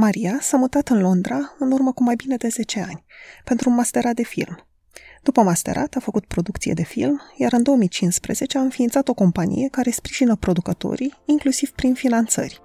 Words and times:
Maria 0.00 0.38
s-a 0.40 0.56
mutat 0.56 0.88
în 0.88 1.00
Londra 1.00 1.54
în 1.58 1.72
urmă 1.72 1.92
cu 1.92 2.02
mai 2.02 2.14
bine 2.14 2.36
de 2.36 2.48
10 2.48 2.80
ani, 2.88 3.04
pentru 3.44 3.68
un 3.68 3.74
masterat 3.74 4.14
de 4.14 4.22
film. 4.22 4.66
După 5.22 5.42
masterat, 5.42 5.94
a 5.94 6.00
făcut 6.00 6.24
producție 6.26 6.72
de 6.72 6.82
film, 6.82 7.20
iar 7.36 7.52
în 7.52 7.62
2015 7.62 8.58
a 8.58 8.60
înființat 8.60 9.08
o 9.08 9.14
companie 9.14 9.68
care 9.68 9.90
sprijină 9.90 10.36
producătorii, 10.36 11.14
inclusiv 11.24 11.70
prin 11.70 11.94
finanțări. 11.94 12.60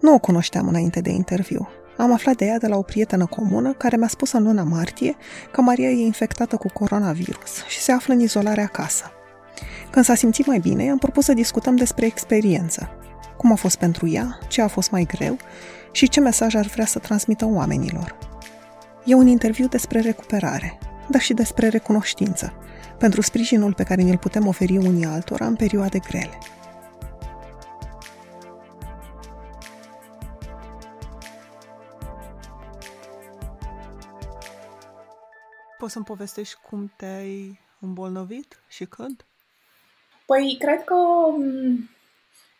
Nu 0.00 0.14
o 0.14 0.18
cunoșteam 0.18 0.68
înainte 0.68 1.00
de 1.00 1.10
interviu. 1.10 1.68
Am 1.96 2.12
aflat 2.12 2.36
de 2.36 2.44
ea 2.44 2.58
de 2.58 2.66
la 2.66 2.76
o 2.76 2.82
prietenă 2.82 3.26
comună 3.26 3.72
care 3.72 3.96
mi-a 3.96 4.08
spus 4.08 4.32
în 4.32 4.42
luna 4.42 4.62
martie 4.62 5.16
că 5.52 5.60
Maria 5.60 5.88
e 5.88 6.04
infectată 6.04 6.56
cu 6.56 6.68
coronavirus 6.68 7.64
și 7.68 7.78
se 7.78 7.92
află 7.92 8.14
în 8.14 8.20
izolare 8.20 8.62
acasă. 8.62 9.04
Când 9.90 10.04
s-a 10.04 10.14
simțit 10.14 10.46
mai 10.46 10.58
bine, 10.58 10.84
i-am 10.84 10.98
propus 10.98 11.24
să 11.24 11.32
discutăm 11.32 11.76
despre 11.76 12.06
experiență. 12.06 12.90
Cum 13.36 13.52
a 13.52 13.54
fost 13.54 13.76
pentru 13.76 14.08
ea, 14.08 14.38
ce 14.48 14.62
a 14.62 14.68
fost 14.68 14.90
mai 14.90 15.04
greu 15.04 15.36
și 15.92 16.08
ce 16.08 16.20
mesaj 16.20 16.54
ar 16.54 16.66
vrea 16.66 16.86
să 16.86 16.98
transmită 16.98 17.46
oamenilor. 17.46 18.18
E 19.04 19.14
un 19.14 19.26
interviu 19.26 19.66
despre 19.66 20.00
recuperare, 20.00 20.78
dar 21.08 21.20
și 21.20 21.34
despre 21.34 21.68
recunoștință, 21.68 22.52
pentru 22.98 23.20
sprijinul 23.20 23.74
pe 23.74 23.82
care 23.82 24.02
ne-l 24.02 24.18
putem 24.18 24.46
oferi 24.46 24.76
unii 24.76 25.04
altora 25.04 25.46
în 25.46 25.56
perioade 25.56 25.98
grele. 25.98 26.38
Poți 35.78 35.92
să-mi 35.92 36.04
povestești 36.04 36.58
cum 36.70 36.92
te-ai 36.96 37.60
îmbolnăvit 37.80 38.62
și 38.68 38.84
când? 38.84 39.24
Păi, 40.26 40.56
cred 40.58 40.84
că 40.84 40.94
mm, 41.36 41.90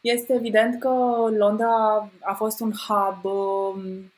este 0.03 0.35
evident 0.35 0.81
că 0.81 0.89
Londra 1.37 2.11
a 2.21 2.35
fost 2.35 2.61
un 2.61 2.73
hub 2.89 3.25
um, 3.25 4.13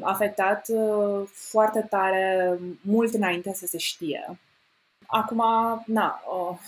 afectat 0.00 0.66
uh, 0.68 1.28
foarte 1.32 1.86
tare 1.90 2.58
mult 2.80 3.14
înainte 3.14 3.52
să 3.54 3.66
se 3.66 3.78
știe. 3.78 4.38
Acum, 5.06 5.42
na, 5.86 6.22
uh, 6.26 6.58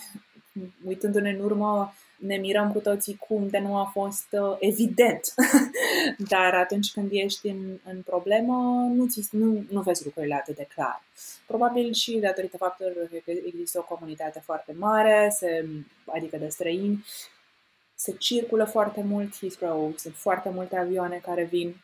uitându-ne 0.85 1.31
în 1.31 1.41
urmă, 1.41 1.93
ne 2.17 2.37
mirăm 2.37 2.73
cu 2.73 2.79
toții 2.79 3.17
cum 3.29 3.49
de 3.49 3.59
nu 3.59 3.77
a 3.77 3.85
fost 3.85 4.27
uh, 4.31 4.57
evident. 4.59 5.35
Dar 6.33 6.55
atunci 6.55 6.93
când 6.93 7.09
ești 7.13 7.49
în, 7.49 7.79
în 7.85 8.03
problemă, 8.03 8.55
nu, 8.95 9.07
ți, 9.07 9.29
nu, 9.31 9.65
nu 9.71 9.81
vezi 9.81 10.05
lucrurile 10.05 10.35
atât 10.35 10.57
de 10.57 10.69
clar. 10.75 11.03
Probabil 11.47 11.93
și 11.93 12.19
datorită 12.19 12.57
faptului 12.57 13.23
că 13.25 13.31
există 13.31 13.79
o 13.79 13.95
comunitate 13.95 14.41
foarte 14.45 14.75
mare, 14.79 15.33
se, 15.39 15.67
adică 16.07 16.37
de 16.37 16.49
străini, 16.49 17.05
se 18.03 18.13
circulă 18.19 18.65
foarte 18.65 19.03
mult 19.03 19.39
Heathrow, 19.39 19.93
sunt 19.97 20.15
foarte 20.15 20.51
multe 20.51 20.77
avioane 20.77 21.17
care 21.17 21.45
vin 21.45 21.77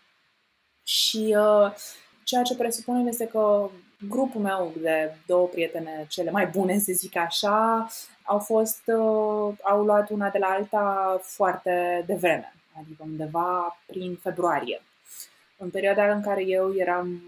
și 0.82 1.36
uh, 1.38 1.72
ceea 2.24 2.42
ce 2.42 2.56
presupunem 2.56 3.06
este 3.06 3.26
că 3.26 3.70
grupul 4.08 4.40
meu 4.40 4.72
de 4.80 5.14
două 5.26 5.46
prietene, 5.46 6.06
cele 6.08 6.30
mai 6.30 6.46
bune, 6.46 6.78
să 6.78 6.92
zic 6.92 7.16
așa, 7.16 7.88
au 8.22 8.38
fost, 8.38 8.82
uh, 8.86 9.54
au 9.62 9.84
luat 9.84 10.10
una 10.10 10.30
de 10.30 10.38
la 10.38 10.46
alta 10.46 11.18
foarte 11.22 12.04
devreme, 12.06 12.54
adică 12.80 13.02
undeva 13.06 13.78
prin 13.86 14.18
februarie. 14.22 14.82
În 15.56 15.70
perioada 15.70 16.12
în 16.12 16.22
care 16.22 16.44
eu 16.46 16.74
eram, 16.76 17.22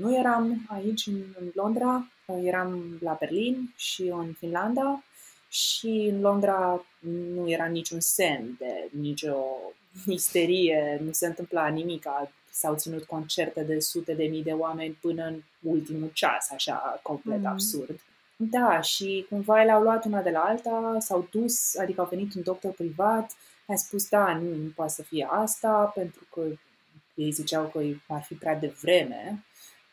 nu 0.00 0.16
eram 0.16 0.66
aici 0.68 1.06
în, 1.06 1.22
în 1.40 1.50
Londra, 1.54 2.06
eram 2.42 2.98
la 3.00 3.16
Berlin 3.20 3.72
și 3.76 4.02
în 4.02 4.32
Finlanda 4.38 5.02
și 5.54 6.10
în 6.12 6.20
Londra 6.20 6.86
nu 7.34 7.50
era 7.50 7.66
niciun 7.66 8.00
semn 8.00 8.56
de 8.58 8.88
nicio 8.90 9.36
isterie, 10.06 11.00
nu 11.04 11.12
se 11.12 11.26
întâmpla 11.26 11.68
nimic, 11.68 12.06
s-au 12.50 12.74
ținut 12.74 13.04
concerte 13.04 13.62
de 13.62 13.80
sute 13.80 14.14
de 14.14 14.24
mii 14.24 14.42
de 14.42 14.52
oameni 14.52 14.98
până 15.00 15.24
în 15.24 15.42
ultimul 15.62 16.10
ceas, 16.12 16.50
așa 16.50 17.00
complet 17.02 17.38
mm. 17.38 17.46
absurd. 17.46 18.00
Da, 18.36 18.80
și 18.80 19.26
cumva 19.28 19.62
le-au 19.62 19.82
luat 19.82 20.04
una 20.04 20.22
de 20.22 20.30
la 20.30 20.40
alta, 20.40 20.96
s-au 20.98 21.28
dus, 21.30 21.76
adică 21.76 22.00
au 22.00 22.08
venit 22.10 22.34
un 22.34 22.42
doctor 22.42 22.72
privat, 22.72 23.32
a 23.66 23.74
spus, 23.74 24.08
da, 24.08 24.36
nu, 24.36 24.54
nu 24.54 24.72
poate 24.74 24.92
să 24.92 25.02
fie 25.02 25.28
asta, 25.30 25.92
pentru 25.94 26.26
că 26.30 26.42
ei 27.14 27.30
ziceau 27.30 27.66
că 27.66 27.80
ar 28.08 28.22
fi 28.22 28.34
prea 28.34 28.54
devreme, 28.54 29.44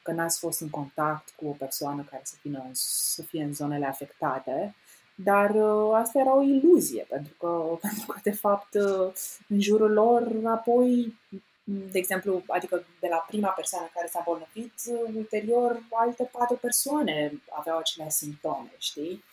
că 0.01 0.11
n-ați 0.11 0.39
fost 0.39 0.61
în 0.61 0.69
contact 0.69 1.33
cu 1.35 1.47
o 1.47 1.51
persoană 1.51 2.07
care 2.09 2.21
să, 2.25 2.35
fie 2.41 2.50
în, 2.50 2.69
să 2.73 3.21
fie 3.21 3.44
în 3.44 3.53
zonele 3.53 3.85
afectate. 3.85 4.75
Dar 5.23 5.49
uh, 5.49 5.93
asta 5.93 6.19
era 6.19 6.35
o 6.35 6.41
iluzie, 6.41 7.05
pentru 7.09 7.33
că, 7.39 7.47
pentru 7.87 8.05
că, 8.07 8.19
de 8.23 8.31
fapt, 8.31 8.73
uh, 8.73 9.13
în 9.47 9.61
jurul 9.61 9.91
lor, 9.91 10.31
apoi, 10.45 11.17
de 11.63 11.97
exemplu, 11.97 12.43
adică 12.47 12.83
de 12.99 13.07
la 13.07 13.25
prima 13.27 13.49
persoană 13.49 13.89
care 13.93 14.07
s-a 14.07 14.21
bolnăvit, 14.25 14.73
uh, 14.85 15.15
ulterior, 15.15 15.83
alte 15.91 16.29
patru 16.31 16.55
persoane 16.55 17.41
aveau 17.49 17.77
aceleași 17.77 18.15
simptome, 18.15 18.71
știi? 18.77 19.23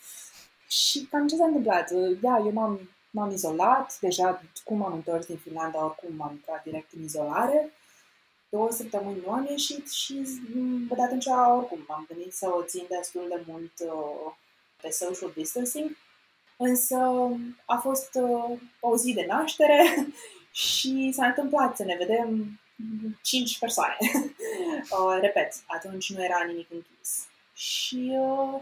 Și 0.68 1.06
cam 1.10 1.26
ce 1.26 1.36
s-a 1.36 1.44
întâmplat? 1.44 1.90
Da, 2.20 2.42
eu 2.44 2.52
m-am, 2.52 2.90
m-am 3.10 3.30
izolat, 3.30 3.98
deja 4.00 4.42
cum 4.64 4.84
am 4.84 4.92
întors 4.92 5.26
din 5.26 5.36
Finlanda, 5.36 5.84
oricum 5.84 6.16
m-am 6.16 6.30
intrat 6.32 6.62
direct 6.62 6.92
în 6.92 7.02
izolare. 7.02 7.72
Două 8.48 8.70
săptămâni 8.70 9.22
nu 9.26 9.32
am 9.32 9.46
ieșit 9.50 9.90
și 9.90 10.26
mm, 10.54 10.86
de 10.86 11.02
atunci, 11.02 11.26
oricum, 11.56 11.84
am 11.88 12.06
venit 12.08 12.32
să 12.32 12.54
o 12.54 12.62
țin 12.62 12.84
destul 12.88 13.26
de 13.28 13.42
mult 13.46 13.72
uh, 13.84 14.32
pe 14.80 14.90
social 14.90 15.32
distancing, 15.34 15.96
însă 16.56 16.96
a 17.64 17.76
fost 17.76 18.10
uh, 18.14 18.58
o 18.80 18.96
zi 18.96 19.12
de 19.12 19.24
naștere 19.28 20.06
și 20.64 21.12
s-a 21.14 21.26
întâmplat 21.26 21.76
să 21.76 21.84
ne 21.84 21.96
vedem 21.96 22.60
cinci 23.22 23.58
persoane. 23.58 23.96
uh, 24.02 25.18
repet, 25.20 25.54
atunci 25.66 26.12
nu 26.12 26.24
era 26.24 26.44
nimic 26.46 26.70
închis. 26.70 27.26
Și 27.54 28.12
uh, 28.18 28.60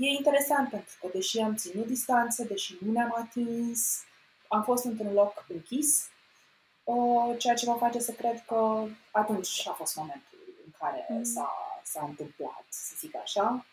e 0.00 0.06
interesant 0.06 0.70
pentru 0.70 0.94
că, 1.00 1.08
deși 1.12 1.38
am 1.38 1.56
ținut 1.56 1.86
distanță, 1.86 2.44
deși 2.44 2.76
nu 2.80 2.92
ne-am 2.92 3.14
atins, 3.16 4.02
am 4.48 4.62
fost 4.62 4.84
într-un 4.84 5.12
loc 5.12 5.44
închis, 5.48 6.08
uh, 6.84 7.38
ceea 7.38 7.54
ce 7.54 7.66
mă 7.66 7.76
face 7.78 7.98
să 7.98 8.12
cred 8.12 8.44
că 8.46 8.86
atunci 9.10 9.66
a 9.68 9.72
fost 9.72 9.96
momentul 9.96 10.38
în 10.64 10.72
care 10.78 11.06
mm. 11.08 11.24
s-a, 11.24 11.80
s-a 11.84 12.04
întâmplat, 12.08 12.64
să 12.68 12.94
zic 12.98 13.16
așa. 13.16 13.66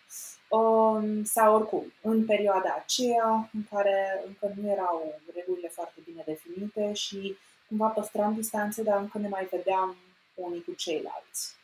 Um, 0.49 1.23
sau 1.23 1.55
oricum, 1.55 1.93
în 2.01 2.25
perioada 2.25 2.81
aceea 2.81 3.49
în 3.53 3.63
care 3.71 4.23
încă 4.25 4.53
nu 4.61 4.69
erau 4.69 5.21
regulile 5.33 5.67
foarte 5.67 6.01
bine 6.05 6.23
definite 6.25 6.93
și 6.93 7.37
cumva 7.67 7.87
păstram 7.87 8.33
distanțe, 8.33 8.83
dar 8.83 8.99
încă 8.99 9.17
ne 9.17 9.27
mai 9.27 9.47
vedeam 9.51 9.95
unii 10.35 10.63
cu 10.63 10.71
ceilalți. 10.71 11.55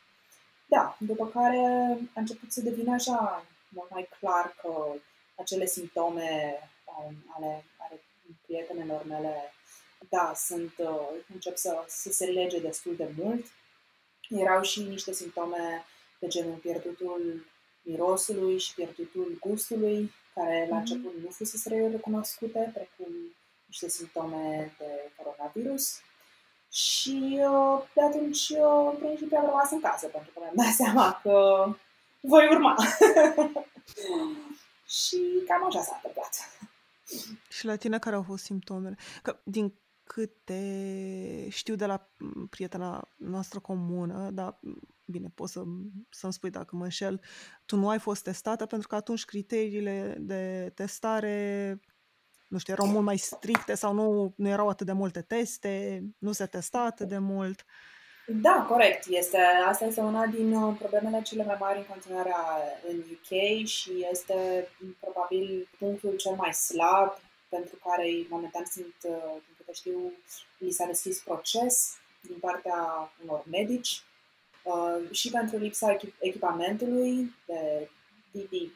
Da, 0.66 0.96
după 0.98 1.26
care 1.26 1.58
a 2.14 2.20
început 2.20 2.52
să 2.52 2.60
devină 2.60 2.92
așa 2.92 3.44
mult 3.68 3.90
mai 3.90 4.08
clar 4.20 4.54
că 4.62 4.92
acele 5.34 5.66
simptome 5.66 6.58
um, 6.84 7.14
ale, 7.36 7.64
ale 7.76 8.00
prietenelor 8.46 9.04
mele, 9.04 9.52
da, 10.08 10.32
sunt, 10.34 10.72
uh, 10.78 11.08
încep 11.32 11.56
să, 11.56 11.84
să 11.86 12.12
se 12.12 12.24
lege 12.24 12.60
destul 12.60 12.96
de 12.96 13.08
mult. 13.22 13.46
Erau 14.28 14.62
și 14.62 14.82
niște 14.82 15.12
simptome 15.12 15.84
de 16.18 16.26
genul 16.26 16.56
pierdutul 16.56 17.46
mirosului 17.86 18.58
și 18.58 18.74
pierdutul 18.74 19.36
gustului, 19.40 20.12
care 20.34 20.66
la 20.70 20.76
mhm. 20.76 20.84
început 20.84 21.22
nu 21.22 21.30
fusese 21.30 21.88
recunoscute, 21.90 22.70
precum 22.74 23.14
niște 23.66 23.88
simptome 23.88 24.74
de 24.78 25.12
coronavirus. 25.16 26.00
Și 26.70 27.38
uh, 27.40 27.82
de 27.94 28.02
atunci, 28.02 28.48
uh, 28.48 28.90
în 28.92 28.96
principiu, 28.98 29.36
am 29.36 29.44
rămas 29.44 29.70
în 29.70 29.80
casă, 29.80 30.06
pentru 30.06 30.30
că 30.34 30.40
mi-am 30.42 30.66
dat 30.66 30.74
seama 30.84 31.20
că 31.22 31.66
voi 32.20 32.48
urma. 32.50 32.76
și 34.98 35.18
cam 35.46 35.66
așa 35.66 35.82
s-a 35.82 35.94
întâmplat. 35.94 36.34
Și 37.48 37.64
la 37.64 37.76
tine 37.76 37.98
care 37.98 38.16
au 38.16 38.22
fost 38.22 38.44
simptomele? 38.44 38.96
Că 39.22 39.36
din 39.42 39.74
câte 40.04 41.48
știu 41.50 41.74
de 41.74 41.86
la 41.86 42.08
prietena 42.50 43.08
noastră 43.16 43.60
comună, 43.60 44.30
dar 44.30 44.58
bine, 45.06 45.28
poți 45.34 45.52
să, 45.52 45.62
să-mi 46.10 46.32
spui 46.32 46.50
dacă 46.50 46.76
mă 46.76 46.84
înșel, 46.84 47.20
tu 47.64 47.76
nu 47.76 47.88
ai 47.88 47.98
fost 47.98 48.22
testată 48.22 48.66
pentru 48.66 48.88
că 48.88 48.94
atunci 48.94 49.24
criteriile 49.24 50.16
de 50.18 50.72
testare, 50.74 51.80
nu 52.48 52.58
știu, 52.58 52.72
erau 52.72 52.86
mult 52.86 53.04
mai 53.04 53.16
stricte 53.16 53.74
sau 53.74 53.92
nu, 53.92 54.32
nu 54.36 54.48
erau 54.48 54.68
atât 54.68 54.86
de 54.86 54.92
multe 54.92 55.22
teste, 55.22 56.02
nu 56.18 56.32
se 56.32 56.46
testa 56.46 56.78
atât 56.78 57.08
de 57.08 57.18
mult. 57.18 57.64
Da, 58.28 58.66
corect. 58.68 59.06
Este, 59.08 59.38
asta 59.66 59.84
este 59.84 60.00
una 60.00 60.26
din 60.26 60.52
uh, 60.52 60.76
problemele 60.78 61.22
cele 61.22 61.44
mai 61.44 61.56
mari 61.60 61.78
în 61.78 61.84
continuare 61.84 62.32
în 62.88 62.96
UK 62.98 63.66
și 63.66 64.06
este 64.10 64.68
probabil 65.00 65.68
punctul 65.78 66.16
cel 66.16 66.34
mai 66.34 66.52
slab 66.52 67.18
pentru 67.48 67.76
care 67.84 68.26
momentan 68.28 68.64
sunt, 68.64 68.94
uh, 69.02 69.32
din 69.32 69.54
câte 69.56 69.72
știu, 69.72 70.12
li 70.58 70.70
s-a 70.70 70.86
deschis 70.86 71.22
proces 71.22 71.96
din 72.20 72.38
partea 72.40 73.10
unor 73.22 73.44
medici 73.50 74.02
uh, 74.66 75.10
și 75.10 75.30
pentru 75.30 75.56
lipsa 75.56 75.96
echipamentului 76.18 77.34
de 77.46 77.88
DPE. 78.30 78.70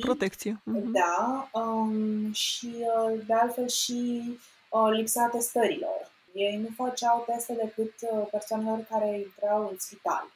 Protecție. 0.00 0.60
Mhm. 0.64 0.92
Da, 0.92 1.48
um, 1.52 2.32
și 2.32 2.70
uh, 2.74 3.20
de 3.26 3.34
altfel 3.34 3.68
și 3.68 4.22
uh, 4.70 4.90
lipsa 4.92 5.28
testărilor. 5.32 6.10
Ei 6.32 6.56
nu 6.56 6.68
făceau 6.84 7.24
teste 7.26 7.52
decât 7.52 7.94
uh, 8.00 8.26
persoanelor 8.30 8.86
care 8.90 9.18
intrau 9.18 9.68
în 9.70 9.78
spital. 9.78 10.30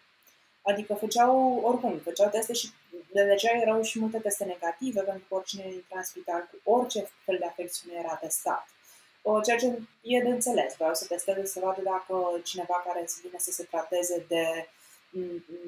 Adică 0.62 0.94
făceau, 0.94 1.60
oricum, 1.62 1.98
făceau 1.98 2.28
teste 2.30 2.52
și 2.52 2.70
de 3.12 3.24
deja 3.24 3.50
erau 3.60 3.82
și 3.82 4.00
multe 4.00 4.18
teste 4.18 4.44
negative 4.44 5.00
pentru 5.00 5.24
că 5.28 5.34
oricine 5.34 5.62
intra 5.62 5.96
în 5.98 6.04
spital 6.04 6.48
cu 6.50 6.70
orice 6.70 7.10
fel 7.24 7.36
de 7.38 7.44
afecțiune 7.44 7.98
era 7.98 8.14
testat. 8.14 8.66
O, 9.22 9.40
ceea 9.40 9.56
ce 9.56 9.78
e 10.02 10.22
de 10.22 10.28
înțeles. 10.28 10.74
Vreau 10.76 10.94
să 10.94 11.06
testeze 11.06 11.46
să 11.46 11.60
vadă 11.60 11.80
dacă 11.82 12.40
cineva 12.44 12.82
care 12.86 13.04
vine 13.22 13.38
să 13.38 13.50
se 13.50 13.64
trateze 13.64 14.24
de, 14.28 14.68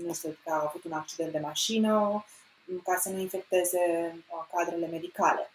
nu 0.05 0.13
știu, 0.15 0.37
că 0.45 0.53
a 0.53 0.65
avut 0.67 0.85
un 0.85 0.93
accident 0.93 1.33
de 1.33 1.39
mașină, 1.39 2.25
ca 2.85 2.97
să 3.01 3.09
nu 3.09 3.19
infecteze 3.19 4.15
uh, 4.15 4.47
cadrele 4.53 4.87
medicale. 4.87 5.51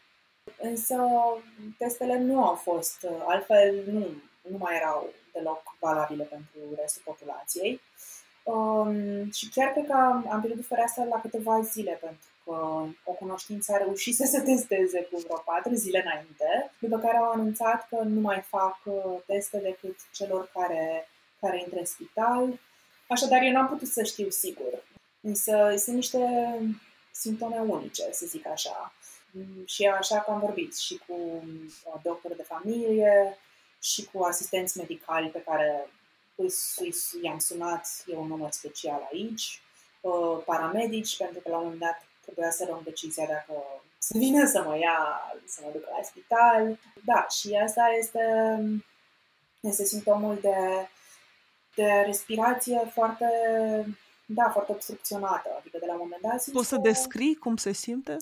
Însă 0.59 0.95
testele 1.77 2.17
nu 2.17 2.45
au 2.45 2.55
fost, 2.55 3.07
altfel 3.25 3.83
nu, 3.91 4.07
nu 4.41 4.57
mai 4.57 4.75
erau 4.75 5.13
deloc 5.33 5.75
valabile 5.79 6.23
pentru 6.23 6.75
restul 6.79 7.01
populației. 7.05 7.81
Um, 8.43 9.31
și 9.31 9.49
chiar 9.49 9.71
cred 9.71 9.85
că 9.85 9.93
am, 9.93 10.27
am 10.31 10.41
pierdut 10.41 10.65
fereastra 10.65 11.03
la 11.03 11.21
câteva 11.21 11.61
zile, 11.61 11.91
pentru 11.91 12.27
că 12.27 12.36
o 13.03 13.11
cunoștință 13.11 13.73
a 13.73 13.77
reușit 13.77 14.15
să 14.15 14.25
se 14.31 14.41
testeze 14.41 15.01
cu 15.01 15.19
vreo 15.19 15.37
patru 15.45 15.73
zile 15.73 16.03
înainte, 16.05 16.71
după 16.79 16.97
care 16.97 17.17
au 17.17 17.31
anunțat 17.31 17.87
că 17.89 17.95
nu 17.95 18.19
mai 18.19 18.41
fac 18.47 18.79
uh, 18.83 19.19
teste 19.25 19.57
decât 19.57 19.95
celor 20.13 20.49
care, 20.53 21.07
care 21.39 21.59
intră 21.59 21.79
în 21.79 21.85
spital. 21.85 22.59
Așadar, 23.07 23.41
eu 23.41 23.51
n-am 23.51 23.67
putut 23.67 23.87
să 23.87 24.03
știu 24.03 24.29
sigur. 24.29 24.83
Însă 25.21 25.73
sunt 25.77 25.95
niște 25.95 26.19
simptome 27.11 27.59
unice, 27.59 28.03
să 28.11 28.25
zic 28.25 28.47
așa. 28.47 28.93
Și 29.65 29.85
așa 29.85 30.19
că 30.19 30.31
am 30.31 30.39
vorbit 30.39 30.77
și 30.77 31.01
cu 31.07 31.13
uh, 31.13 31.99
doctor 32.03 32.33
de 32.35 32.43
familie 32.43 33.37
și 33.81 34.05
cu 34.05 34.23
asistenți 34.23 34.77
medicali 34.77 35.29
pe 35.29 35.43
care 35.45 35.89
i-am 37.21 37.39
sunat, 37.39 37.87
e 38.05 38.15
un 38.15 38.27
număr 38.27 38.51
special 38.51 39.07
aici, 39.11 39.61
uh, 40.01 40.43
paramedici, 40.45 41.17
pentru 41.17 41.39
că 41.39 41.49
la 41.49 41.57
un 41.57 41.63
moment 41.63 41.81
dat 41.81 42.05
trebuia 42.27 42.51
să 42.51 42.65
luăm 42.67 42.81
decizia 42.83 43.25
dacă 43.25 43.53
să 43.97 44.17
vină 44.17 44.45
să 44.45 44.63
mă 44.67 44.77
ia, 44.77 44.97
să 45.45 45.59
mă 45.63 45.69
duc 45.73 45.83
la 45.97 46.03
spital. 46.03 46.79
Da, 47.05 47.27
și 47.37 47.59
asta 47.63 47.83
este, 47.99 48.23
este 49.59 49.83
simptomul 49.83 50.37
de, 50.41 50.57
de 51.75 52.03
respirație 52.05 52.91
foarte, 52.93 53.29
da, 54.25 54.49
foarte 54.49 54.71
obstrucționată. 54.71 55.49
Adică 55.59 55.77
de 55.79 55.85
la 55.85 55.93
un 55.93 55.99
moment 56.01 56.21
dat 56.21 56.43
Poți 56.51 56.67
să 56.67 56.77
descrii 56.77 57.35
cum 57.35 57.55
se 57.55 57.71
simte? 57.71 58.17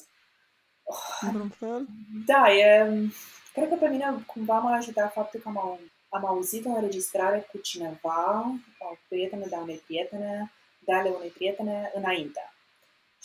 Într-un 1.22 1.50
fel? 1.50 1.86
Da, 2.26 2.52
e, 2.52 2.90
cred 3.54 3.70
că 3.70 3.76
pe 3.76 3.88
mine 3.88 4.24
cumva 4.26 4.58
m-a 4.58 4.76
ajutat 4.76 5.14
faptul 5.14 5.40
că 5.40 5.48
am, 5.48 5.80
am 6.10 6.26
auzit 6.26 6.66
o 6.66 6.70
înregistrare 6.70 7.48
cu 7.52 7.58
cineva, 7.58 8.52
o 8.80 8.96
prietenă 9.08 9.46
de 9.48 9.56
a 9.56 9.60
unei 9.60 9.82
prietene, 9.86 10.52
de 10.80 10.94
ale 10.94 11.10
unei 11.10 11.30
prietene 11.30 11.92
înainte. 11.96 12.55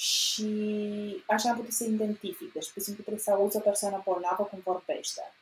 Și 0.01 1.23
așa 1.27 1.51
am 1.51 1.57
putut 1.57 1.73
să 1.73 1.85
identific. 1.85 2.53
Deci, 2.53 2.71
pur 2.71 2.83
și 2.83 2.85
simplu, 2.85 3.03
trebuie 3.03 3.25
să 3.25 3.31
auzi 3.31 3.57
o 3.57 3.61
persoană 3.61 4.03
bolnavă 4.05 4.43
cum 4.43 4.61
vorbește. 4.65 5.33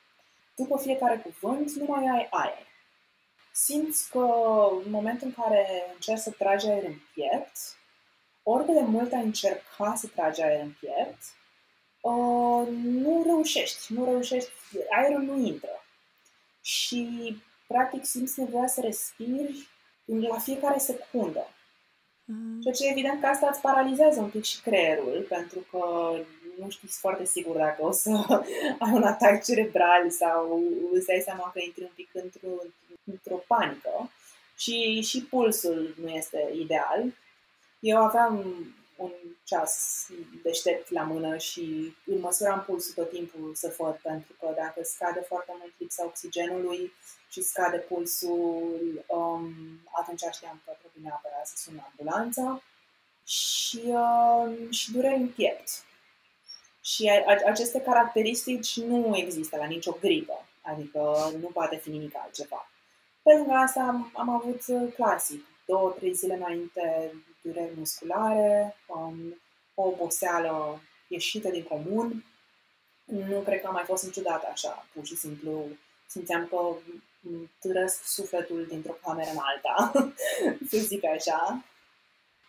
După 0.56 0.78
fiecare 0.78 1.16
cuvânt, 1.16 1.70
nu 1.70 1.84
mai 1.84 2.06
ai 2.06 2.28
aer. 2.30 2.66
Simți 3.52 4.10
că 4.10 4.18
în 4.84 4.90
momentul 4.90 5.26
în 5.26 5.42
care 5.42 5.90
încerci 5.94 6.20
să 6.20 6.30
tragi 6.30 6.66
aer 6.66 6.84
în 6.84 6.98
piept, 7.14 7.56
oricât 8.42 8.74
de 8.74 8.80
mult 8.80 9.12
ai 9.12 9.24
încerca 9.24 9.94
să 9.96 10.06
tragi 10.06 10.42
aer 10.42 10.60
în 10.60 10.74
piept, 10.80 11.22
uh, 12.00 12.68
nu 12.82 13.22
reușești, 13.26 13.92
nu 13.92 14.04
reușești, 14.04 14.50
aerul 14.90 15.22
nu 15.22 15.38
intră. 15.38 15.84
Și, 16.60 17.36
practic, 17.66 18.04
simți 18.04 18.40
nevoia 18.40 18.66
să 18.66 18.80
respiri 18.80 19.68
la 20.04 20.38
fiecare 20.38 20.78
secundă. 20.78 21.46
Mm. 22.30 22.60
Ceea 22.60 22.74
ce 22.74 22.88
evident 22.88 23.20
că 23.20 23.26
asta 23.26 23.48
îți 23.50 23.60
paralizează 23.60 24.20
un 24.20 24.28
pic 24.28 24.44
și 24.44 24.60
creierul, 24.60 25.26
pentru 25.28 25.58
că 25.70 26.14
nu 26.60 26.70
știți 26.70 26.98
foarte 26.98 27.24
sigur 27.24 27.56
dacă 27.56 27.84
o 27.84 27.90
să 27.90 28.10
ai 28.82 28.92
un 28.92 29.02
atac 29.02 29.44
cerebral 29.44 30.10
sau 30.10 30.62
îți 30.92 31.06
dai 31.06 31.20
seama 31.24 31.50
că 31.52 31.60
intri 31.64 31.82
un 31.82 31.90
pic 31.94 32.08
într-o, 32.12 32.48
într-o 33.04 33.44
panică. 33.46 34.10
Și, 34.56 35.00
și 35.00 35.22
pulsul 35.24 35.94
nu 36.02 36.08
este 36.08 36.50
ideal. 36.54 37.04
Eu 37.80 37.96
aveam 37.96 38.44
un 38.98 39.12
ceas 39.44 40.06
deștept 40.42 40.90
la 40.90 41.02
mână 41.02 41.36
și 41.36 41.94
îl 42.06 42.18
măsuram 42.18 42.64
pulsul 42.66 42.94
tot 42.94 43.10
timpul 43.10 43.54
să 43.54 43.74
văd, 43.78 43.94
pentru 44.02 44.32
că 44.40 44.52
dacă 44.56 44.80
scade 44.82 45.20
foarte 45.20 45.52
mult 45.58 45.72
lipsa 45.78 46.04
oxigenului 46.04 46.92
și 47.30 47.42
scade 47.42 47.76
pulsul, 47.76 49.04
um, 49.06 49.52
atunci 50.00 50.22
știam 50.32 50.62
că 50.64 50.72
trebuie 50.78 51.02
neapărat 51.04 51.46
să 51.46 51.54
sun 51.56 51.84
ambulanța 51.88 52.62
și, 53.24 53.82
um, 53.84 54.70
și 54.70 54.92
dureri 54.92 55.20
în 55.20 55.28
piept. 55.28 55.68
Și 56.82 57.08
a, 57.26 57.34
aceste 57.46 57.80
caracteristici 57.80 58.76
nu 58.76 59.16
există 59.16 59.56
la 59.56 59.66
nicio 59.66 59.96
gripă, 60.00 60.46
adică 60.62 61.32
nu 61.40 61.48
poate 61.52 61.76
fi 61.76 61.90
nimic 61.90 62.16
altceva. 62.16 62.70
Pe 63.22 63.32
lângă 63.32 63.52
asta 63.52 63.80
am, 63.80 64.10
am 64.14 64.28
avut 64.28 64.60
clasic, 64.94 65.44
două, 65.66 65.90
trei 65.90 66.14
zile 66.14 66.34
înainte 66.34 67.12
dureri 67.52 67.78
musculare, 67.78 68.76
um, 68.86 69.40
o 69.74 69.82
oboseală 69.82 70.80
ieșită 71.08 71.48
din 71.48 71.62
comun. 71.62 72.24
Nu 73.04 73.40
cred 73.40 73.60
că 73.60 73.66
am 73.66 73.72
mai 73.72 73.84
fost 73.84 74.04
niciodată 74.04 74.48
așa, 74.52 74.86
pur 74.94 75.06
și 75.06 75.16
simplu 75.16 75.64
simțeam 76.06 76.46
că 76.46 76.76
trăsc 77.58 78.04
sufletul 78.04 78.66
dintr-o 78.68 78.98
cameră 79.02 79.30
în 79.30 79.38
alta, 79.40 79.92
să 80.70 80.76
zic 80.78 81.04
așa. 81.04 81.64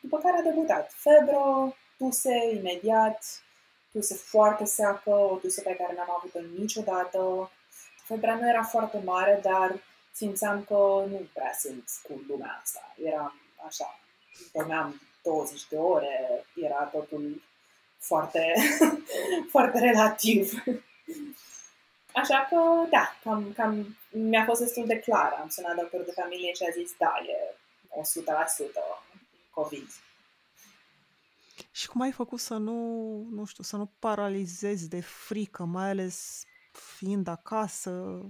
După 0.01 0.17
care 0.17 0.37
a 0.37 0.41
debutat 0.41 0.91
febră, 0.93 1.75
tuse 1.97 2.49
imediat, 2.53 3.43
tuse 3.91 4.15
foarte 4.15 4.65
seacă, 4.65 5.09
o 5.09 5.35
tuse 5.35 5.61
pe 5.61 5.75
care 5.75 5.93
n-am 5.95 6.15
avut-o 6.17 6.39
niciodată. 6.57 7.51
Febra 8.03 8.35
nu 8.35 8.49
era 8.49 8.63
foarte 8.63 9.01
mare, 9.05 9.39
dar 9.41 9.79
simțeam 10.11 10.63
că 10.63 11.05
nu 11.09 11.27
prea 11.33 11.53
sunt 11.59 11.83
cu 12.03 12.23
lumea 12.27 12.59
asta. 12.61 12.95
Era 13.03 13.35
așa, 13.67 13.99
dormeam 14.53 15.01
20 15.23 15.67
de 15.67 15.75
ore, 15.75 16.45
era 16.55 16.83
totul 16.83 17.41
foarte, 17.97 18.53
foarte 19.53 19.79
relativ. 19.79 20.63
Așa 22.13 22.47
că, 22.49 22.87
da, 22.89 23.15
cam, 23.23 23.53
cam 23.55 23.97
mi-a 24.11 24.45
fost 24.45 24.61
destul 24.61 24.85
de 24.85 24.99
clar. 24.99 25.37
Am 25.41 25.49
sunat 25.49 25.75
doctorul 25.75 26.05
de 26.05 26.21
familie 26.21 26.53
și 26.53 26.63
a 26.69 26.71
zis, 26.71 26.91
da, 26.97 27.13
e 27.27 27.55
100% 27.89 29.03
COVID. 29.49 29.87
Și 31.71 31.87
cum 31.87 32.01
ai 32.01 32.11
făcut 32.11 32.39
să 32.39 32.53
nu, 32.53 32.81
nu 33.31 33.45
știu, 33.45 33.63
să 33.63 33.75
nu 33.75 33.91
paralizezi 33.99 34.89
de 34.89 35.01
frică, 35.01 35.63
mai 35.63 35.89
ales 35.89 36.43
fiind 36.71 37.27
acasă? 37.27 38.21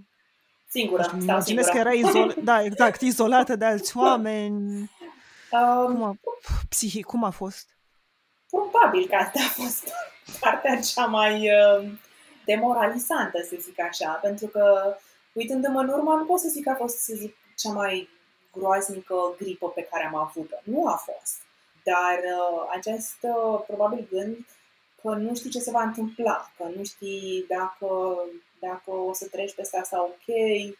Singură, 0.68 1.04
știu, 1.04 1.22
stau 1.22 1.42
singură. 1.42 1.68
că 1.68 1.78
era 1.78 1.92
izol- 1.92 2.36
da, 2.50 2.64
exact, 2.64 3.02
izolată 3.02 3.56
de 3.56 3.66
alți 3.66 3.98
oameni. 3.98 4.90
Um, 5.52 5.94
cum 5.94 6.04
a, 6.04 6.18
psihic, 6.70 7.06
cum 7.06 7.24
a 7.24 7.30
fost? 7.30 7.78
Probabil 8.50 9.08
că 9.08 9.16
asta 9.16 9.40
a 9.40 9.62
fost 9.62 9.94
partea 10.42 10.80
cea 10.80 11.06
mai 11.06 11.50
uh, 11.52 11.92
demoralizantă, 12.46 13.38
să 13.50 13.56
zic 13.60 13.80
așa, 13.80 14.12
pentru 14.12 14.48
că, 14.48 14.96
uitându-mă 15.34 15.80
în 15.80 15.90
urmă, 15.90 16.14
nu 16.14 16.26
pot 16.26 16.40
să 16.40 16.48
zic 16.48 16.64
că 16.64 16.70
a 16.70 16.76
fost, 16.76 16.98
să 16.98 17.14
zic, 17.16 17.36
cea 17.58 17.72
mai 17.72 18.10
groaznică 18.52 19.16
gripă 19.38 19.70
pe 19.70 19.88
care 19.92 20.06
am 20.06 20.16
avut-o. 20.16 20.56
Nu 20.64 20.88
a 20.88 20.96
fost. 20.96 21.38
Dar 21.84 22.18
uh, 22.18 22.70
acest, 22.76 23.18
uh, 23.22 23.62
probabil, 23.68 24.08
gând 24.12 24.46
că 25.02 25.10
nu 25.10 25.36
știi 25.36 25.50
ce 25.50 25.60
se 25.60 25.72
va 25.72 25.82
întâmpla, 25.82 26.52
că 26.58 26.68
nu 26.76 26.84
știi 26.84 27.46
dacă, 27.48 28.18
dacă 28.60 28.92
o 28.92 29.14
să 29.14 29.28
treci 29.28 29.56
peste 29.56 29.78
asta 29.78 30.02
ok, 30.02 30.28
Uh, 30.28 30.76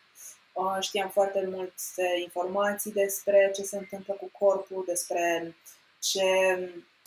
știam 0.80 1.10
foarte 1.10 1.50
multe 1.52 2.20
informații 2.24 2.92
despre 2.92 3.52
ce 3.56 3.64
se 3.64 3.78
întâmplă 3.78 4.14
cu 4.14 4.30
corpul, 4.40 4.84
despre 4.88 5.56
ce 6.00 6.24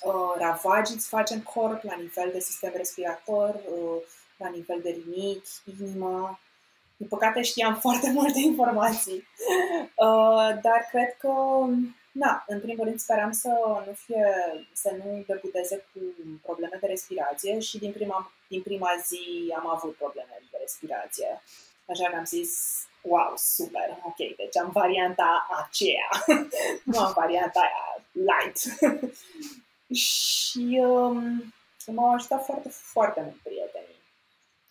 uh, 0.03 0.35
ravagii 0.39 0.95
îți 0.95 1.09
face 1.09 1.35
în 1.35 1.43
corp 1.43 1.83
la 1.83 1.95
nivel 1.95 2.31
de 2.33 2.41
sistem 2.41 2.73
respirator, 2.77 3.49
uh, 3.55 4.03
la 4.37 4.49
nivel 4.49 4.81
de 4.83 4.91
rinichi, 4.91 5.51
inimă. 5.81 6.41
Din 6.97 7.09
păcate 7.09 7.43
știam 7.43 7.75
foarte 7.85 8.11
multe 8.11 8.39
informații, 8.39 9.27
dar 10.63 10.89
cred 10.91 11.17
că, 11.19 11.33
na, 12.13 12.45
în 12.47 12.61
primul 12.61 12.85
rând 12.85 12.99
speram 12.99 13.33
să 13.33 13.49
nu 13.87 13.93
fie, 13.93 14.27
să 14.73 14.97
nu 15.05 15.25
debuteze 15.27 15.77
cu 15.93 16.01
probleme 16.43 16.79
de 16.81 16.87
respirație 16.87 17.59
și 17.59 17.79
din 17.79 17.93
prima, 17.93 18.33
din 18.49 18.63
prima 18.63 18.91
zi 19.07 19.55
am 19.57 19.69
avut 19.69 19.95
probleme 19.95 20.39
de 20.51 20.57
respirație. 20.61 21.43
Așa 21.87 22.11
că 22.11 22.17
am 22.17 22.25
zis, 22.25 22.51
wow, 23.03 23.33
super, 23.37 23.99
ok, 24.03 24.17
deci 24.17 24.57
am 24.57 24.71
varianta 24.73 25.47
aceea, 25.65 26.09
nu 26.85 26.99
am 26.99 27.13
varianta 27.15 27.61
aia 27.61 28.05
light. 28.13 28.59
și 29.95 30.81
um, 30.83 31.55
m-au 31.87 32.15
ajutat 32.15 32.45
foarte, 32.45 32.69
foarte 32.69 33.21
mult 33.21 33.37
prietenii. 33.43 34.03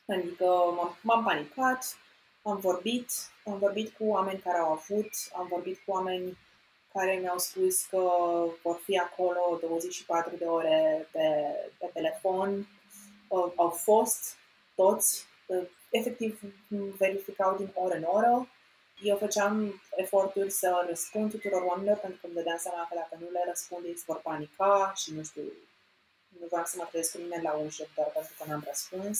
Adică 0.07 0.45
m-am, 0.45 0.97
m-am 1.01 1.23
panicat, 1.23 1.97
am 2.41 2.57
vorbit, 2.57 3.11
am 3.45 3.57
vorbit 3.57 3.93
cu 3.97 4.05
oameni 4.05 4.39
care 4.39 4.57
au 4.57 4.71
avut, 4.71 5.09
am 5.33 5.47
vorbit 5.47 5.79
cu 5.85 5.91
oameni 5.91 6.37
care 6.93 7.17
mi-au 7.21 7.37
spus 7.37 7.85
că 7.85 7.99
vor 8.63 8.79
fi 8.83 8.97
acolo 8.97 9.57
24 9.61 10.35
de 10.37 10.45
ore 10.45 11.07
pe, 11.11 11.55
pe 11.77 11.89
telefon. 11.93 12.67
Au 13.55 13.69
fost 13.69 14.37
toți, 14.75 15.25
efectiv 15.91 16.39
verificau 16.97 17.57
din 17.57 17.69
oră 17.73 17.95
în 17.95 18.05
oră. 18.07 18.47
Eu 19.03 19.17
făceam 19.17 19.81
eforturi 19.95 20.51
să 20.51 20.85
răspund 20.87 21.31
tuturor 21.31 21.61
oamenilor 21.61 21.97
pentru 21.97 22.19
că 22.19 22.25
îmi 22.25 22.35
dădeam 22.35 22.57
seama 22.57 22.87
că 22.89 22.95
dacă 22.95 23.15
nu 23.19 23.29
le 23.31 23.43
răspund, 23.47 23.85
ei 23.85 24.03
vor 24.05 24.19
panica 24.23 24.93
și 24.95 25.13
nu 25.13 25.23
știu, 25.23 25.43
nu 26.39 26.45
vreau 26.49 26.65
să 26.65 26.75
mă 26.77 26.87
trezesc 26.89 27.11
cu 27.11 27.21
nimeni 27.21 27.43
la 27.43 27.53
ușă 27.53 27.83
doar 27.95 28.09
pentru 28.17 28.33
că 28.37 28.43
n-am 28.47 28.63
răspuns. 28.67 29.17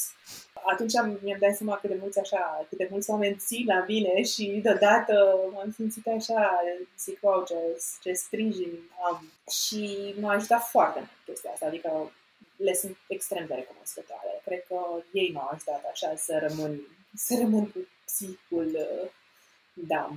Atunci 0.71 0.93
mi-am 1.21 1.39
dat 1.39 1.55
seama 1.55 1.77
cât 1.77 1.89
de 1.89 1.97
mulți 2.01 2.19
așa, 2.19 2.65
cât 2.69 2.77
de 2.77 2.87
mulți 2.91 3.09
oameni 3.09 3.41
țin 3.47 3.65
la 3.65 3.83
mine 3.87 4.21
și 4.23 4.59
deodată 4.63 5.13
m-am 5.53 5.71
simțit 5.77 6.07
așa, 6.07 6.61
zic, 6.97 7.17
wow, 7.21 7.43
ce, 7.43 7.55
ce 8.01 8.13
sprijin 8.13 8.73
am. 9.09 9.17
Și 9.61 9.81
m-a 10.19 10.33
ajutat 10.33 10.63
foarte 10.73 10.99
mult 10.99 11.11
chestia 11.25 11.51
asta, 11.51 11.65
adică 11.65 12.11
le 12.55 12.73
sunt 12.73 12.97
extrem 13.07 13.45
de 13.45 13.53
recunoscătoare. 13.53 14.30
Cred 14.45 14.63
că 14.67 14.75
ei 15.11 15.31
m-au 15.33 15.49
ajutat 15.51 15.83
așa 15.91 16.15
să 16.15 16.47
rămân, 16.47 16.81
să 17.15 17.35
rămân 17.39 17.71
cu 17.71 17.79
psihul, 18.05 18.77
da, 19.73 20.11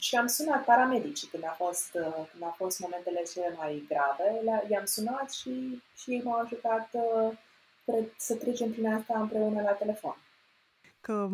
și 0.00 0.16
am 0.16 0.26
sunat 0.26 0.64
paramedicii 0.64 1.28
când 1.28 1.44
a 1.44 1.54
fost, 1.56 1.94
uh, 1.94 2.26
când 2.30 2.42
a 2.42 2.54
fost 2.56 2.78
momentele 2.78 3.22
cele 3.32 3.54
mai 3.56 3.84
grave. 3.88 4.42
I-am 4.70 4.84
sunat 4.84 5.32
și, 5.32 5.82
și 5.96 6.10
ei 6.10 6.22
m-au 6.22 6.40
ajutat 6.40 6.88
uh, 6.92 8.04
să 8.16 8.34
trecem 8.34 8.70
prin 8.70 8.92
asta 8.92 9.20
împreună 9.20 9.62
la 9.62 9.72
telefon. 9.72 10.16
Că, 11.00 11.28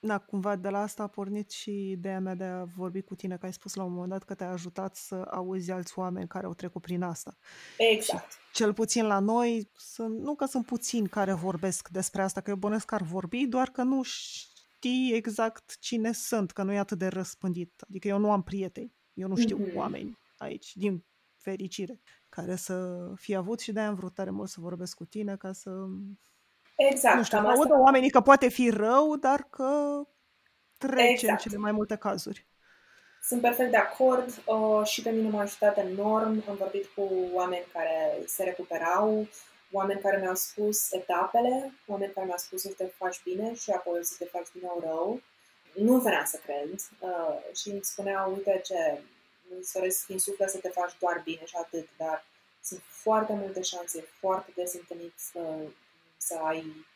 na, 0.00 0.18
cumva 0.18 0.56
de 0.56 0.68
la 0.68 0.80
asta 0.80 1.02
a 1.02 1.06
pornit 1.06 1.50
și 1.50 1.90
ideea 1.90 2.20
mea 2.20 2.34
de 2.34 2.44
a 2.44 2.64
vorbi 2.64 3.02
cu 3.02 3.14
tine, 3.14 3.36
că 3.36 3.46
ai 3.46 3.52
spus 3.52 3.74
la 3.74 3.82
un 3.82 3.92
moment 3.92 4.10
dat 4.10 4.22
că 4.22 4.34
te-a 4.34 4.50
ajutat 4.50 4.96
să 4.96 5.14
auzi 5.14 5.70
alți 5.70 5.98
oameni 5.98 6.28
care 6.28 6.46
au 6.46 6.54
trecut 6.54 6.82
prin 6.82 7.02
asta. 7.02 7.36
Exact. 7.78 8.32
Și 8.32 8.38
cel 8.52 8.74
puțin 8.74 9.06
la 9.06 9.18
noi, 9.18 9.70
sunt, 9.76 10.18
nu 10.20 10.34
că 10.34 10.44
sunt 10.44 10.66
puțini 10.66 11.08
care 11.08 11.32
vorbesc 11.32 11.88
despre 11.88 12.22
asta, 12.22 12.40
că 12.40 12.50
eu 12.50 12.56
bănesc 12.56 12.86
că 12.86 12.94
ar 12.94 13.02
vorbi, 13.02 13.46
doar 13.46 13.68
că 13.68 13.82
nu 13.82 14.02
știi 14.02 15.12
exact 15.14 15.76
cine 15.78 16.12
sunt, 16.12 16.50
că 16.50 16.62
nu 16.62 16.72
e 16.72 16.78
atât 16.78 16.98
de 16.98 17.06
răspândit. 17.06 17.84
Adică 17.88 18.08
eu 18.08 18.18
nu 18.18 18.32
am 18.32 18.42
prieteni, 18.42 18.94
eu 19.12 19.28
nu 19.28 19.36
știu 19.36 19.58
mm-hmm. 19.58 19.74
oameni 19.74 20.18
aici, 20.36 20.76
din 20.76 21.04
fericire, 21.36 22.00
care 22.28 22.56
să 22.56 23.06
fie 23.16 23.36
avut 23.36 23.60
și 23.60 23.72
de-aia 23.72 23.88
am 23.88 23.94
vrut 23.94 24.14
tare 24.14 24.30
mult 24.30 24.48
să 24.48 24.60
vorbesc 24.60 24.96
cu 24.96 25.04
tine 25.04 25.36
ca 25.36 25.52
să... 25.52 25.70
Exact. 26.88 27.16
Nu 27.16 27.22
știu, 27.22 27.38
să 27.38 27.46
audă 27.46 27.74
oamenii 27.78 28.10
că 28.10 28.20
poate 28.20 28.48
fi 28.48 28.70
rău, 28.70 29.16
dar 29.16 29.46
că 29.50 30.02
trece 30.78 31.10
exact. 31.10 31.30
în 31.30 31.50
cele 31.50 31.56
mai 31.56 31.72
multe 31.72 31.96
cazuri. 31.96 32.46
Sunt 33.22 33.40
perfect 33.40 33.70
de 33.70 33.76
acord 33.76 34.42
uh, 34.44 34.86
și 34.86 35.02
pe 35.02 35.10
mine 35.10 35.28
m-a 35.28 35.40
ajutat 35.40 35.78
enorm. 35.78 36.44
Am 36.48 36.56
vorbit 36.58 36.86
cu 36.94 37.08
oameni 37.32 37.64
care 37.72 38.18
se 38.26 38.44
recuperau, 38.44 39.26
oameni 39.72 40.00
care 40.00 40.18
mi-au 40.20 40.34
spus 40.34 40.92
etapele, 40.92 41.72
oameni 41.86 42.12
care 42.12 42.26
mi-au 42.26 42.38
spus 42.38 42.60
să 42.60 42.72
te 42.76 42.84
faci 42.84 43.22
bine 43.22 43.54
și 43.54 43.70
apoi 43.70 44.04
să 44.04 44.14
te 44.18 44.24
faci 44.24 44.52
din 44.52 44.62
nou 44.64 44.80
rău. 44.84 45.20
Nu 45.74 45.96
vreau 45.98 46.24
să 46.24 46.40
cred 46.44 46.70
uh, 47.00 47.56
și 47.56 47.70
îmi 47.70 47.84
spuneau, 47.84 48.32
uite 48.32 48.60
ce, 48.64 49.00
îți 49.58 49.72
doresc 49.72 50.06
din 50.06 50.18
suflet 50.18 50.50
să 50.50 50.58
te 50.58 50.68
faci 50.68 50.92
doar 50.98 51.20
bine 51.24 51.44
și 51.44 51.56
atât, 51.56 51.88
dar 51.96 52.24
sunt 52.62 52.80
foarte 52.86 53.32
multe 53.32 53.62
șanse, 53.62 54.04
foarte 54.20 54.50
des 54.54 54.74
întâlnit 54.74 55.12
să, 55.16 55.40
să 56.20 56.34
ai 56.42 56.86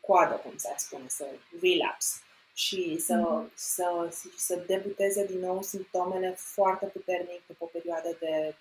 coadă, 0.00 0.34
cum 0.34 0.56
se 0.56 0.74
spune, 0.76 1.08
să 1.08 1.26
relapse 1.60 2.18
și 2.54 2.98
să, 2.98 3.14
mm-hmm. 3.14 3.54
să, 3.54 4.08
să, 4.10 4.28
să 4.36 4.64
debuteze 4.66 5.26
din 5.26 5.38
nou 5.38 5.62
simptomele 5.62 6.34
foarte 6.36 6.86
puternic 6.86 7.46
după 7.46 7.64
o 7.64 7.72
perioadă 7.72 8.16
de 8.20 8.54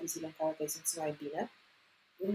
3-4 0.00 0.04
zile 0.04 0.26
în 0.26 0.32
care 0.38 0.54
te 0.58 0.66
simți 0.66 0.98
mai 0.98 1.16
bine 1.18 1.50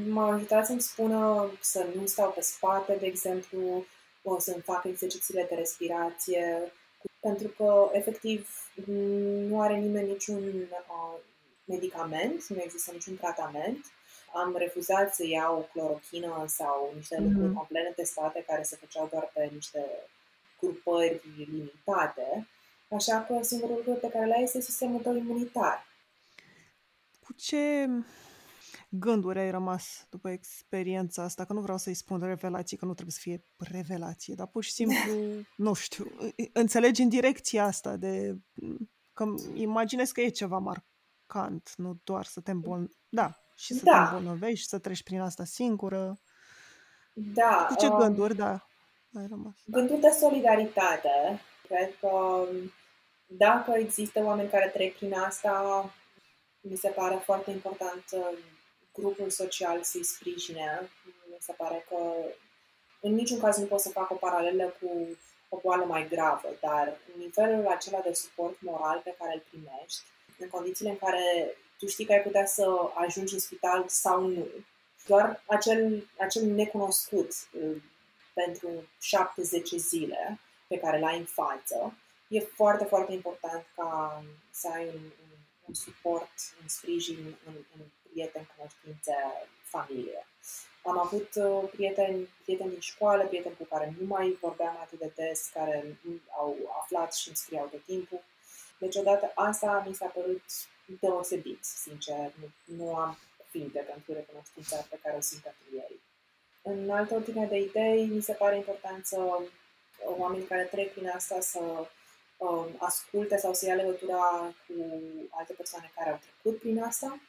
m-a 0.08 0.34
ajutat 0.34 0.66
să-mi 0.66 0.82
spună 0.82 1.52
să 1.60 1.86
nu 1.96 2.06
stau 2.06 2.32
pe 2.32 2.42
spate, 2.42 2.96
de 3.00 3.06
exemplu, 3.06 3.86
o 4.22 4.40
să-mi 4.40 4.62
fac 4.62 4.84
exercițiile 4.84 5.46
de 5.50 5.56
respirație, 5.56 6.72
pentru 7.20 7.48
că, 7.48 7.90
efectiv, 7.94 8.50
nu 9.48 9.62
are 9.62 9.76
nimeni 9.76 10.10
niciun 10.10 10.48
uh, 10.48 11.20
medicament, 11.66 12.48
nu 12.48 12.62
există 12.62 12.92
niciun 12.92 13.16
tratament. 13.16 13.86
Am 14.34 14.56
refuzat 14.58 15.16
să 15.16 15.26
iau 15.26 15.70
clorochină 15.72 16.46
sau 16.48 16.94
niște 16.96 17.16
mm-hmm. 17.16 17.24
lucruri 17.24 17.54
complet 17.54 17.96
testate 17.96 18.44
care 18.48 18.64
se 18.64 18.76
făceau 18.76 19.08
doar 19.12 19.32
pe 19.34 19.50
niște 19.54 19.86
grupări 20.60 21.22
limitate. 21.38 22.48
Așa 22.90 23.22
că 23.22 23.40
singurul 23.42 23.76
lucru 23.76 23.94
pe 23.94 24.10
care 24.10 24.26
le 24.26 24.34
ai 24.34 24.44
este 24.44 24.62
sistemul 24.62 25.02
tău 25.02 25.16
imunitar. 25.16 25.86
Cu 27.20 27.34
ce 27.34 27.88
gânduri 28.90 29.40
ai 29.40 29.52
rămas 29.52 30.08
după 30.10 30.30
experiența 30.30 31.24
asta? 31.24 31.46
Că 31.46 31.54
nu 31.54 31.62
vreau 31.62 31.78
să-i 31.78 31.94
spun 31.94 32.20
revelații, 32.20 32.78
că 32.78 32.86
nu 32.86 32.94
trebuie 32.94 33.14
să 33.14 33.20
fie 33.22 33.44
revelație, 33.58 34.34
dar 34.34 34.48
pur 34.48 34.64
și 34.64 34.72
simplu, 34.72 35.14
nu 35.66 35.74
știu, 35.74 36.06
înțelegi 36.54 37.02
în 37.02 37.10
direcția 37.10 37.66
asta 37.66 37.96
de... 37.98 38.38
Că 39.14 39.26
imaginez 39.54 40.12
că 40.12 40.22
e 40.22 40.30
ceva 40.30 40.58
marcant, 40.58 41.74
nu 41.76 42.00
doar 42.04 42.26
să 42.26 42.42
te 42.42 42.52
îmbol... 42.52 42.90
Da, 43.10 43.43
și 43.64 43.74
să 43.74 43.84
da. 43.84 43.92
te 43.92 44.16
îmbolnăvești, 44.16 44.68
să 44.68 44.80
treci 44.80 45.04
prin 45.04 45.22
asta 45.22 45.44
singură. 45.44 46.20
Da. 47.14 47.66
Cu 47.70 47.76
ce 47.76 47.88
um, 47.88 47.98
gânduri, 47.98 48.36
da, 48.36 48.52
ai 49.18 49.28
rămas? 49.30 49.54
Gânduri 49.66 50.00
de 50.00 50.10
solidaritate. 50.10 51.42
Cred 51.68 51.96
că 52.00 52.08
um, 52.08 52.72
dacă 53.26 53.72
există 53.78 54.24
oameni 54.24 54.50
care 54.50 54.68
trec 54.68 54.96
prin 54.96 55.14
asta, 55.14 55.86
mi 56.62 56.78
se 56.78 56.90
pare 56.90 57.16
foarte 57.16 57.52
important 57.52 58.04
um, 58.12 58.38
grupul 58.94 59.30
social 59.30 59.84
să-i 59.84 60.04
sprijine. 60.04 60.90
Mi 61.30 61.38
se 61.40 61.54
pare 61.58 61.86
că 61.90 61.98
în 63.02 63.14
niciun 63.14 63.40
caz 63.40 63.58
nu 63.58 63.66
pot 63.66 63.80
să 63.80 63.90
fac 63.90 64.12
o 64.12 64.16
paralelă 64.16 64.76
cu 64.82 65.18
o 65.50 65.60
boală 65.62 65.86
mai 65.86 66.08
gravă, 66.08 66.50
dar 66.62 66.98
nivelul 67.18 67.68
acela 67.68 68.00
de 68.00 68.14
suport 68.14 68.62
moral 68.62 69.02
pe 69.04 69.16
care 69.20 69.34
îl 69.34 69.44
primești, 69.50 70.02
în 70.40 70.48
condițiile 70.48 70.90
în 70.90 70.98
care 70.98 71.56
tu 71.84 71.90
știi 71.90 72.06
că 72.06 72.12
ai 72.12 72.22
putea 72.22 72.46
să 72.46 72.92
ajungi 72.94 73.34
în 73.34 73.40
spital 73.40 73.86
sau 73.88 74.28
nu, 74.28 74.48
doar 75.08 75.44
acel, 75.46 76.10
acel 76.18 76.44
necunoscut 76.46 77.32
uh, 77.52 77.82
pentru 78.34 78.70
7-10 78.70 79.76
zile 79.78 80.40
pe 80.68 80.78
care 80.78 81.00
l-ai 81.00 81.18
în 81.18 81.26
față, 81.26 81.98
e 82.28 82.40
foarte, 82.40 82.84
foarte 82.84 83.14
important 83.14 83.66
ca 83.76 84.24
să 84.52 84.70
ai 84.74 84.86
un, 84.86 85.02
un, 85.24 85.38
un 85.68 85.74
suport, 85.74 86.32
un 86.62 86.68
sprijin 86.68 87.38
în, 87.46 87.54
în 87.54 87.82
prieteni, 88.10 88.50
cunoștințe, 88.56 89.16
familie. 89.64 90.28
Am 90.84 91.00
avut 91.00 91.30
uh, 91.36 91.70
prieteni, 91.72 92.30
prieteni 92.44 92.70
din 92.70 92.80
școală, 92.80 93.24
prieteni 93.24 93.56
cu 93.58 93.64
care 93.64 93.96
nu 94.00 94.08
mai 94.08 94.38
vorbeam 94.42 94.78
atât 94.82 95.00
de 95.00 95.12
des, 95.16 95.50
care 95.54 95.98
au 96.38 96.56
aflat 96.82 97.14
și 97.14 97.28
îmi 97.28 97.38
scriau 97.38 97.66
tot 97.66 97.84
timpul. 97.84 98.22
Deci 98.78 98.96
odată 98.96 99.32
asta 99.36 99.84
mi 99.88 99.94
s-a 99.94 100.06
părut 100.06 100.44
deosebit, 100.86 101.64
sincer. 101.64 102.32
Nu, 102.40 102.76
nu 102.76 102.96
am 102.96 103.18
cuvinte 103.38 103.80
pentru 103.80 104.14
recunoștința 104.14 104.86
pe 104.90 105.00
care 105.04 105.16
o 105.18 105.22
simt 105.22 105.42
pentru 105.42 105.66
ei. 105.76 106.00
În 106.62 106.90
altă 106.90 107.14
ordine 107.14 107.46
de 107.46 107.58
idei, 107.58 108.06
mi 108.06 108.22
se 108.22 108.34
pare 108.34 108.56
important 108.56 109.06
să 109.06 109.20
uh, 109.20 109.46
oamenii 110.18 110.46
care 110.46 110.64
trec 110.64 110.94
prin 110.94 111.10
asta 111.10 111.40
să 111.40 111.60
um, 112.38 112.68
asculte 112.78 113.38
sau 113.38 113.54
să 113.54 113.66
ia 113.66 113.74
legătura 113.74 114.54
cu 114.68 114.74
alte 115.30 115.54
persoane 115.54 115.92
care 115.96 116.10
au 116.10 116.20
trecut 116.22 116.60
prin 116.60 116.84
asta 116.84 117.20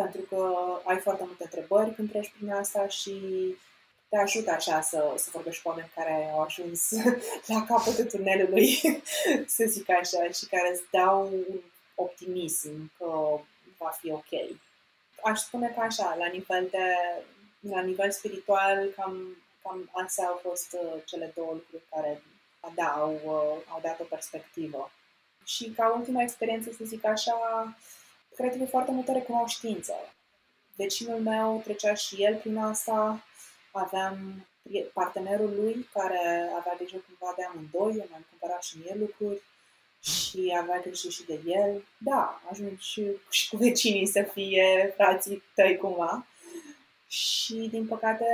pentru 0.00 0.20
că 0.20 0.52
ai 0.84 0.98
foarte 0.98 1.22
multe 1.26 1.42
întrebări 1.42 1.94
când 1.94 2.10
treci 2.10 2.32
prin 2.36 2.50
asta 2.50 2.88
și 2.88 3.14
te 4.08 4.16
ajută 4.16 4.50
așa 4.50 4.80
să, 4.80 5.12
să 5.16 5.28
vorbești 5.32 5.62
cu 5.62 5.68
oameni 5.68 5.90
care 5.94 6.30
au 6.32 6.40
ajuns 6.40 6.90
la 7.52 7.64
capătul 7.68 8.04
tunelului, 8.04 8.80
să 9.54 9.64
zic 9.66 9.90
așa, 9.90 10.30
și 10.38 10.46
care 10.46 10.70
îți 10.72 10.82
dau 10.90 11.22
un 11.22 11.60
optimism 11.96 12.92
că 12.98 13.40
va 13.78 13.88
fi 13.88 14.10
ok. 14.10 14.58
Aș 15.22 15.40
spune 15.40 15.68
că 15.68 15.80
așa, 15.80 16.16
la 16.18 16.26
nivel, 16.26 16.68
de, 16.70 16.94
la 17.60 17.80
nivel 17.80 18.10
spiritual, 18.10 18.88
cam, 18.96 19.36
cam 19.62 19.90
astea 19.92 20.26
au 20.26 20.40
fost 20.42 20.72
uh, 20.72 21.02
cele 21.04 21.32
două 21.34 21.52
lucruri 21.52 21.82
care 21.90 22.22
da, 22.74 22.92
au, 22.92 23.12
uh, 23.12 23.62
au 23.72 23.80
dat 23.82 24.00
o 24.00 24.04
perspectivă. 24.04 24.90
Și 25.44 25.70
ca 25.70 25.94
ultima 25.96 26.22
experiență, 26.22 26.70
să 26.70 26.84
zic 26.84 27.04
așa, 27.04 27.36
cred 28.34 28.56
că 28.56 28.62
e 28.62 28.66
foarte 28.66 28.90
multă 28.90 29.12
recunoștință. 29.12 29.94
Vecinul 30.76 31.20
meu 31.20 31.60
trecea 31.64 31.94
și 31.94 32.22
el 32.22 32.36
prin 32.36 32.56
asta, 32.56 33.24
aveam 33.70 34.46
partenerul 34.92 35.54
lui 35.54 35.88
care 35.92 36.50
avea 36.56 36.74
grijă 36.76 36.96
cumva 36.96 37.34
de 37.36 37.44
amândoi, 37.44 37.98
eu 38.00 38.06
mi-am 38.08 38.26
cumpărat 38.30 38.62
și 38.62 38.78
mie 38.78 38.94
lucruri 38.98 39.42
și 40.02 40.56
avea 40.60 40.80
grijă 40.80 41.08
și 41.08 41.24
de 41.24 41.40
el. 41.46 41.84
Da, 41.98 42.42
ajungi 42.50 42.86
și, 42.86 43.06
și 43.30 43.48
cu 43.48 43.56
vecinii 43.56 44.06
să 44.06 44.22
fie 44.32 44.92
frații 44.96 45.42
tăi 45.54 45.76
cumva. 45.76 46.26
și, 47.08 47.54
din 47.70 47.86
păcate, 47.86 48.26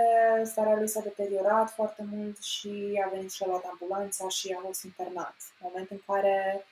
starea 0.45 0.77
lui 0.77 0.89
s-a 0.89 1.01
deteriorat 1.01 1.71
foarte 1.71 2.05
mult 2.13 2.43
și 2.43 3.03
a 3.07 3.09
venit 3.09 3.33
și 3.33 3.43
a 3.43 3.47
luat 3.47 3.65
ambulanța 3.65 4.29
și 4.29 4.57
a 4.59 4.61
fost 4.65 4.85
internat. 4.85 5.35
În 5.61 5.69
momentul 5.69 5.97
în 5.97 6.15
care 6.15 6.67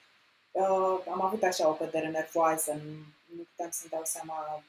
uh, 0.51 0.99
am 1.11 1.21
avut 1.23 1.43
așa 1.43 1.69
o 1.69 1.75
cădere 1.75 2.09
nervoasă, 2.09 2.73
nu, 2.73 2.91
nu 3.37 3.43
puteam 3.51 3.71
să-mi 3.71 3.91
dau 3.91 4.03
seama, 4.05 4.63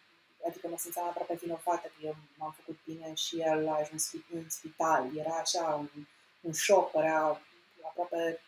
adică 0.48 0.68
mă 0.68 0.76
simțeam 0.78 1.08
aproape 1.08 1.40
vinovată 1.42 1.88
că 1.88 2.06
eu 2.06 2.16
m-am 2.38 2.56
făcut 2.58 2.80
bine 2.86 3.14
și 3.16 3.40
el 3.40 3.68
a 3.70 3.80
ajuns 3.80 4.12
în 4.34 4.50
spital. 4.50 5.10
Era 5.18 5.36
așa 5.36 5.76
un, 5.80 6.06
un 6.42 6.54
șoc, 6.54 6.92
părea 6.92 7.42
aproape 7.88 8.40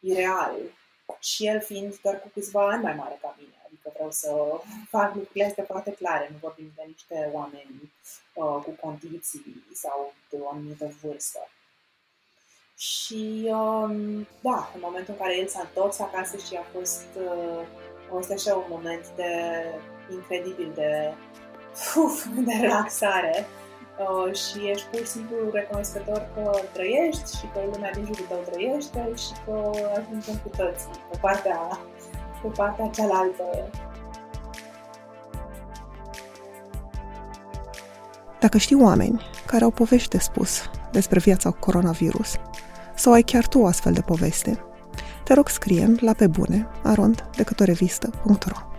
ireal. 0.00 0.56
Și 1.20 1.46
el 1.46 1.60
fiind 1.60 1.98
doar 2.02 2.20
cu 2.20 2.30
câțiva 2.32 2.68
ani 2.68 2.82
mai 2.82 2.94
mare 2.94 3.18
ca 3.20 3.34
mine. 3.38 3.54
Adică 3.66 3.90
vreau 3.94 4.10
să 4.10 4.60
fac 4.88 5.14
lucrurile 5.14 5.44
astea 5.44 5.64
foarte 5.64 5.92
clare. 5.92 6.28
Nu 6.30 6.36
vorbim 6.40 6.72
de 6.76 6.82
niște 6.86 7.30
oameni 7.32 7.92
uh, 8.34 8.62
cu 8.64 8.70
condiții 8.80 9.64
sau 9.72 10.14
de 10.30 10.36
o 10.40 10.48
anumită 10.48 10.94
vârstă. 11.02 11.48
Și 12.76 13.46
um, 13.46 14.26
da, 14.40 14.70
în 14.74 14.80
momentul 14.80 15.14
în 15.14 15.20
care 15.20 15.38
el 15.38 15.46
s-a 15.48 15.60
întors 15.60 15.98
acasă 15.98 16.36
și 16.36 16.56
a 16.56 16.64
fost, 16.72 17.06
uh, 17.16 17.60
a 18.08 18.10
fost 18.10 18.30
așa 18.30 18.54
un 18.54 18.66
moment 18.68 19.08
de 19.16 19.32
incredibil 20.12 20.72
de, 20.74 21.14
uf, 22.04 22.26
de 22.26 22.52
relaxare 22.60 23.46
uh, 23.98 24.34
și 24.34 24.68
ești 24.70 24.86
pur 24.90 25.00
și 25.00 25.06
simplu 25.06 25.36
recunoscător 25.52 26.28
că 26.34 26.60
trăiești 26.72 27.36
și 27.38 27.46
că 27.52 27.60
lumea 27.72 27.90
din 27.90 28.04
jurul 28.04 28.26
tău 28.28 28.42
trăiește 28.50 29.12
și 29.14 29.32
că 29.44 29.70
ajungem 29.98 30.34
cu 30.42 30.48
toții 30.56 30.90
pe 31.10 31.18
partea, 31.20 31.78
pe 32.42 32.48
partea 32.48 32.86
cealaltă. 32.86 33.44
Dacă 38.40 38.58
știi 38.58 38.82
oameni 38.82 39.20
care 39.46 39.64
au 39.64 39.70
povești 39.70 40.08
de 40.08 40.18
spus 40.18 40.70
despre 40.90 41.18
viața 41.18 41.50
cu 41.50 41.58
coronavirus, 41.58 42.34
sau 42.94 43.12
ai 43.12 43.22
chiar 43.22 43.46
tu 43.46 43.58
o 43.58 43.66
astfel 43.66 43.92
de 43.92 44.00
poveste, 44.00 44.64
te 45.24 45.34
rog 45.34 45.48
scrie 45.48 45.94
la 46.00 46.12
pe 46.12 46.26
bune 46.26 46.68
arond 46.82 47.24
decât 47.36 47.60
o 47.60 47.64
revistă.ro 47.64 48.69